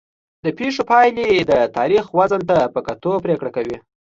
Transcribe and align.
د 0.43 0.45
پېښو 0.57 0.81
پایلې 0.91 1.29
د 1.49 1.53
تاریخ 1.77 2.03
وزن 2.17 2.41
ته 2.49 2.57
په 2.73 2.79
کتو 2.87 3.11
پرېکړه 3.25 3.51
کوي. 3.55 3.77